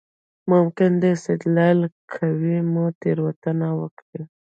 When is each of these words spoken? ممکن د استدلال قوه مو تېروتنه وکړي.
ممکن 0.51 0.91
د 1.01 1.03
استدلال 1.15 1.79
قوه 2.13 2.57
مو 2.71 2.85
تېروتنه 3.01 3.67
وکړي. 3.79 4.23